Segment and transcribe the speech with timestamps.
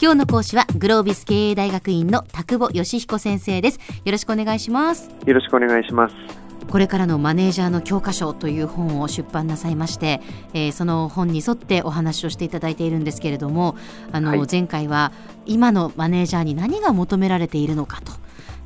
[0.00, 3.80] 今日の講師はグロービス経営大学院の田久保義彦先生です。
[4.04, 5.10] よろしくお願いします。
[5.26, 6.14] よろしくお願いします。
[6.70, 10.20] これからのマネージャーの教科書という本を出版なさいまして、
[10.54, 13.76] えー、その本に沿ってお話をしていただいているんですけれども
[14.12, 15.10] あの、はい、前回は
[15.46, 18.12] 今のマネージャーに何が求められているのかと。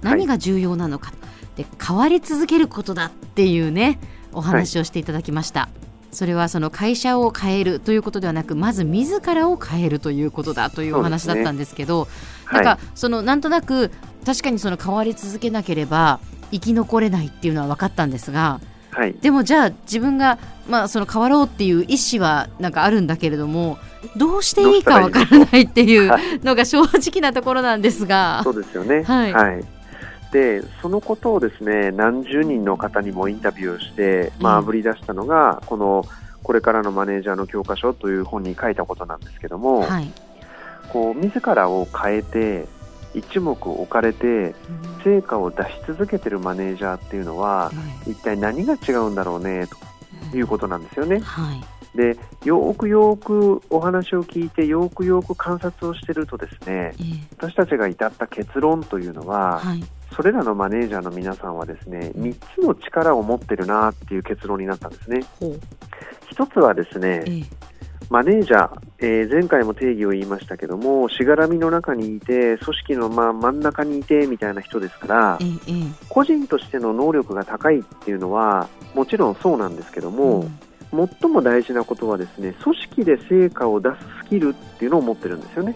[0.03, 1.15] 何が重要なのか、は
[1.57, 3.99] い、で変わり続けることだっていうね
[4.33, 5.61] お話をしていただきました。
[5.61, 12.11] はいそれはその会社を変えるということではなくまず自らを変えるということだというお話だったんですけど、ね、
[12.53, 13.91] なんかそのなんとなく
[14.25, 18.61] 確かにその変わり続けなければ生き残れないっていうのは分かったんですが、
[18.91, 20.39] はい、でもじゃあ自分が、
[20.69, 23.79] まあ、その変わろうっていう意思はなんかあるんだけれども
[24.15, 26.11] どうしていいか分からないっていう
[26.45, 28.43] のが正直なところなんですが。
[28.45, 29.65] そうですよね、はい、はい
[30.33, 36.05] でそのことをですね何十人の方にもインタビューして、まあ、あぶり出したのが、この
[36.43, 40.11] これからのマネージャーの教科書という本に書いたことなんですけども、はい、
[40.89, 42.67] こう自らを変えて
[43.15, 44.55] 一目置かれて
[45.05, 47.71] 成果を出し続けてるマネージャーっていうのは、
[48.07, 49.69] 一体何が違うんだろうね
[50.31, 51.21] ということなんですよね。
[51.21, 56.95] はい、でよくよくお話を聞いてよくよく観察をしてるとですね、
[57.37, 65.25] 私たちが至った結論というのは、はい、それらのマネージャーの皆さんはですね3つの力を持ってるなっていう結論になったんですね。
[66.31, 67.25] 一つはですね、
[68.09, 75.39] マネージャー、えー、前回も定義を言いましたけどもしがらみの中にいて組織のまあ真ん中にいてみたいな人ですから、
[76.09, 80.59] 個人としての能力が高いっていうのはもちろんそうなんですけども、うん、
[80.93, 85.75] 最も大事なことはですね組織で成果を出すスキルっていうのを持ってるんですよね。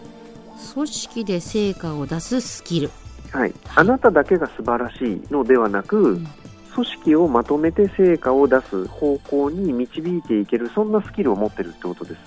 [0.75, 2.91] 組織で成果を出すスキル。
[3.33, 6.27] はい、あなただけが素晴らしいのではなく、うん、
[6.75, 12.19] 組織をまとめて成果を出す方向に導いていけるそんなスキルを持ってるってことです。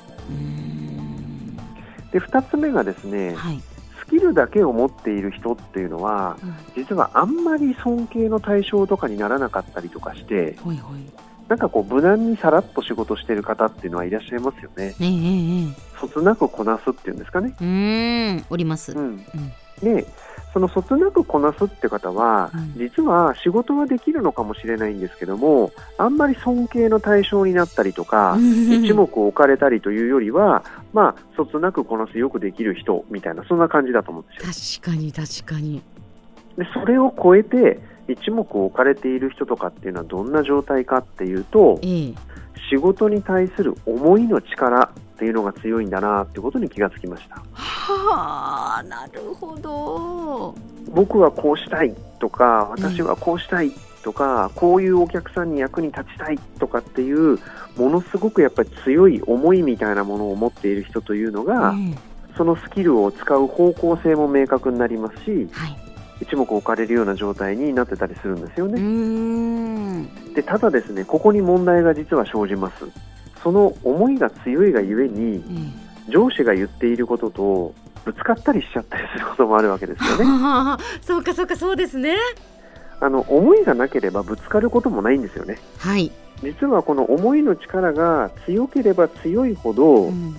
[2.11, 3.61] で2つ目がですね、はい、
[3.99, 10.99] スキルだけを持っている人っていうのは、うん、実はあんまり尊敬の対象とかにならなかったりとかして、ほいほい
[11.49, 14.95] なんかこう無難にさらっと仕事してる方っていうのはいらっしゃいますよね。
[15.01, 17.53] ええそつなくこなすっていうんですかね。
[17.59, 18.93] うんおります。
[18.93, 19.17] うん、
[19.81, 20.05] で
[20.53, 34.81] そのそつなくこなすって方は、実は仕事はできるのかもしれないんですけどもあんまり尊敬の対象になったりとか一目置かれたりというよりは、まあ、そつなくこなすよくできる人みたいなそんな感じだと思うんですよ。
[34.81, 35.81] 確かに確かに
[36.59, 42.13] でそれを超えて一目置かれている人とかっていうのはどんな状態かっていうと、ええ、
[42.69, 47.41] 仕事に対する思いの力っていうのが強いんだなってことに気がつきました。
[47.53, 50.55] はあなるほど。
[50.91, 53.71] 僕はこうしたいとか私はこうしたい
[54.03, 57.39] とか、うん、こういうお客さんに役に立ちたいとかっていう
[57.77, 61.95] ものすごくやっぱり強い思いみたいなものを持っている人というのが、うん、
[62.35, 65.88] そのスキルを使う方向性も明確になりますし、はい、
[66.21, 70.07] 一目置かれるような状態になってたりするんですよね。
[70.35, 72.85] でただですねここに問題が実は生じます。
[73.41, 75.73] その思いが強いがゆえに、うん、
[76.09, 80.25] 上司が言っていることとぶつかったりしちゃったりすることもあるわけですよね。
[81.01, 82.15] そうかそうかそうですね。
[83.01, 85.57] あの思いがなければぶつかることもないんですよね。
[85.77, 86.11] はい。
[86.41, 90.35] 実はこの思いの力が強ければ強いほど、うん、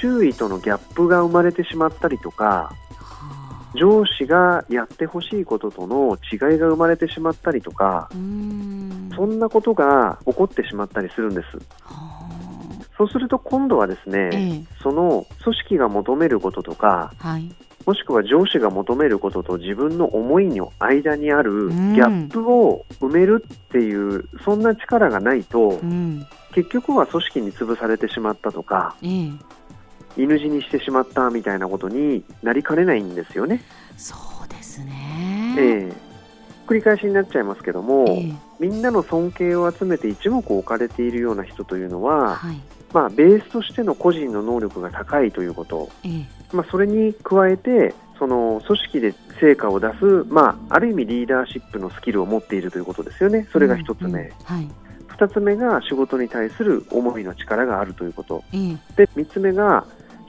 [0.00, 2.72] 周囲とのギャップが生まれてしまったりとか、
[3.74, 11.48] 上司がやってほしいこととの違いが生まれてしまったりとか、そんなことが起こってしまったりするんです。
[12.96, 17.52] そうすると今度はですね、ええ、その組織が求めることとか、はい、
[17.86, 26.24] もしくは上司が求めることと自分の思いの間にあるギャップを埋めるっていう、うん、そんな力がないと、うん、
[26.54, 29.30] 結局は組織に潰されてしまったとか、ええ、
[30.16, 33.62] 犬死にしてしまったみたいなことになりかねないんですよね。
[33.96, 34.14] そ
[34.44, 35.92] うですね、ええ。
[36.66, 42.60] 繰り返しになっちゃいますけども、えみんなの尊敬を集めて一目置かれているような人というのは、はい、
[42.92, 54.08] まあ、ベースとしての個人の能力が高いということ、ええ、まあ、それに加えてその組織で成果を出す、まあ、ある意味リーダーシップのスキルを持っているということですよね、それが1つ目。
[54.08, 54.68] うんうんはい、
[55.08, 58.56] 2つ目が仕事に対する思いの力があるということ、え
[58.96, 59.84] で3つ目が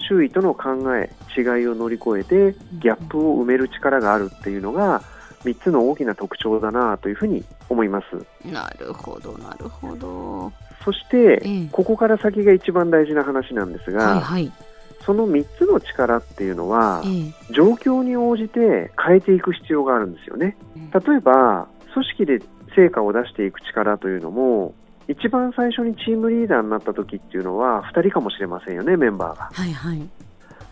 [0.07, 5.01] 周囲との考え、違いを乗り越えてギャップを埋める力があるっていうのが
[5.43, 8.05] 3つの大きな特徴だなというふうに思います。
[8.47, 10.51] なるほどなるほど。
[10.83, 14.51] そして、ええ、ここから先が一番大事な話なんですが、はいはい、
[15.05, 20.57] その3つの力っていうのは、え、状況に応じて変えていく必要があるんですよね。
[20.93, 22.39] 例えば組織で
[22.75, 24.73] 成果を出していく力というのも
[25.07, 29.49] 一番最初にチームリーダーになった時っていうのは2人かもしれませんよねメンバーが。
[29.53, 30.09] はいはい、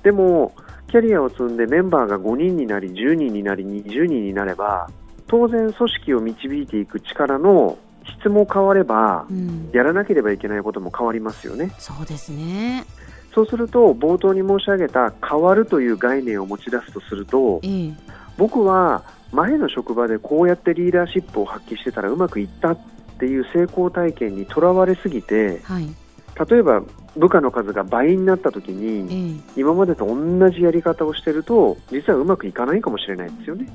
[0.03, 0.53] でも
[0.88, 4.89] キャリアを積んでメンバーが5人になり10人になり20人になれば
[5.27, 7.77] 当然組織を導いていく力の
[8.19, 11.71] 質も変われば、うん、やらなければいけないことも変わりますよね。
[11.77, 12.85] そうですね
[13.33, 17.94] そうすると冒頭に申し上げた変わるという概念を持ち出すとすると、ええ、
[18.38, 22.77] 僕は前の職場でこうやってリーダーシップを発揮してたらうまくいったっ
[23.18, 25.88] ていう成功体験にとらわれすぎて、はい、
[26.50, 26.83] 例えば
[27.15, 33.68] 部下の数が倍になった時に、え、今までと同じやり方をしてると実はうまくいかないかもしれないですよね。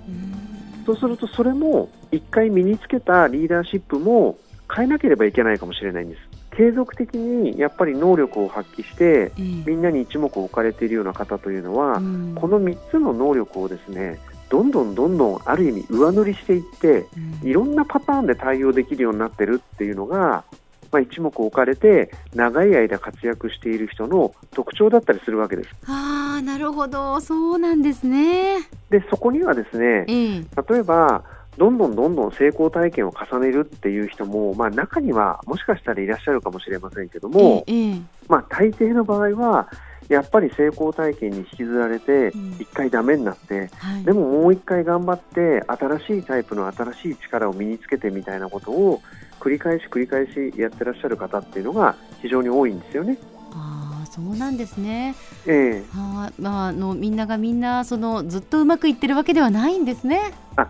[0.85, 4.38] そうするとそれも一回身につけたリーダーシップも
[4.75, 6.20] 変えなければいけないかもしれないんです。
[6.56, 11.94] 継続的にやっぱり能力を発揮して、みんなに一目置かれているような方というのは、
[12.34, 14.19] この3つの能力をですね
[14.49, 17.06] どんどんどんどんある意味上塗りしていって、
[17.43, 20.45] いろんなパターンで対応できるようになってるっていうのが、
[20.91, 25.71] まあ、一目置かれて長い間活躍している人の特徴だったりするわけです。
[25.87, 27.21] あなるほど。
[27.21, 28.61] そうなんですね。
[28.91, 31.25] でそこにはですね、えー、例えば
[31.59, 39.69] どんどんどんどん成功体験を重ねるっていう人も、まあ、中にはもしかしたらいらっしゃるかもしれませんけども、えー、まあ、大抵の場合は
[40.08, 49.02] やっぱり成功体験に引きずられて、一回ダメになって、はい、でももう一回頑張って新しいタイプの新しい力を身につけてみたいなことを
[49.38, 53.19] 繰り返し繰り返しやってらっしゃる方っていうのが非常に多いんですよね。
[53.52, 55.14] あそうなんですね。
[55.46, 60.32] ええはまあ、あのみんながみんなそのずっとうまくいってるわけではないんですね。
[60.56, 60.69] あ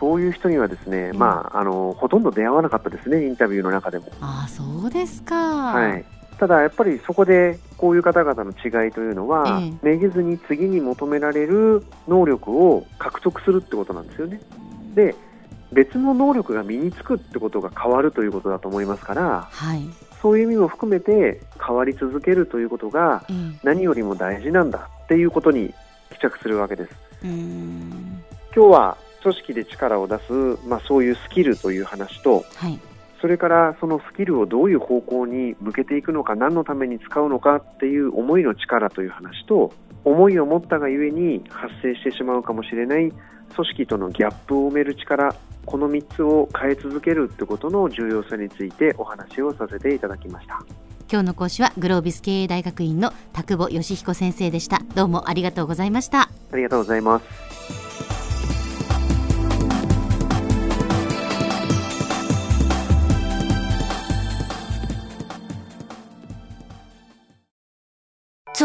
[0.00, 4.06] そういう人にはですね、うん、まああのほとんど出会わなかったですねインタビューの中でも。
[4.20, 5.34] あそうですか。
[5.74, 6.04] はい。
[6.38, 14.40] ただやっぱりそこでこういう方々の違いというのは、ええ、めげずに次に求められる能力を獲得するってことなんですよね。
[14.94, 15.14] で
[15.72, 19.82] 別の能力が身につくってことが変わるということだと思いますから、はい、
[20.22, 23.24] そういう意味も含めて変わり続けるということが
[23.62, 25.74] 何よりも大事なんだっていうことに
[26.12, 26.90] 帰着するわけです。
[27.22, 28.22] 今
[28.54, 30.32] 日は組織で力を出す、
[30.66, 32.78] まあ、そういうスキルという話と、はい、
[33.20, 39.72] それからそのスキルをどういう方向に向けていくのか何のために使うのかっていう思いの力という話と
[40.04, 45.34] 思いを持ったがゆえに発生してしまうかもしれない組織とのギャップを埋める力
[45.66, 50.64] この3つを変え続けるってことの重要さについてお話をさせていただきました。
[51.10, 54.80] 今日の講師はグロービス経営大学院の田久保義彦先生でした。
[54.94, 56.28] どうもありがとうございました。
[56.52, 57.47] ありがとうございます